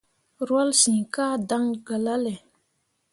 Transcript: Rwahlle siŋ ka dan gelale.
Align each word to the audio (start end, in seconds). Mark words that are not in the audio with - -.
Rwahlle 0.47 0.75
siŋ 0.81 0.99
ka 1.13 1.25
dan 1.49 1.65
gelale. 1.87 2.33